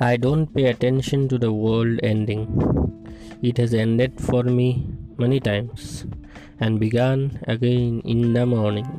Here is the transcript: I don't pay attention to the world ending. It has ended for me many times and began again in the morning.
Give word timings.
I 0.00 0.16
don't 0.16 0.54
pay 0.54 0.66
attention 0.66 1.28
to 1.28 1.38
the 1.38 1.52
world 1.52 1.98
ending. 2.04 2.46
It 3.42 3.58
has 3.58 3.74
ended 3.74 4.20
for 4.20 4.44
me 4.44 4.86
many 5.16 5.40
times 5.40 6.06
and 6.60 6.78
began 6.78 7.40
again 7.48 8.00
in 8.04 8.32
the 8.32 8.46
morning. 8.46 8.97